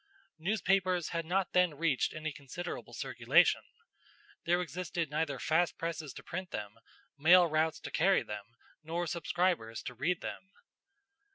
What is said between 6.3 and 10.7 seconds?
them, mail routes to carry them, nor subscribers to read them.